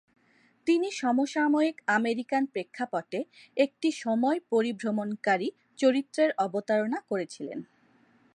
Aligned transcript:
তিনি 0.67 0.87
সমসাময়িক 0.91 1.77
আমেরিকান 1.89 2.43
প্রেক্ষাপটে 2.45 3.19
একটি 3.57 3.89
সময় 4.03 4.37
পরিভ্রমণকারী 4.49 5.47
চরিত্রের 5.79 6.29
অবতারণা 6.37 6.99
করেছিলেন। 7.09 7.59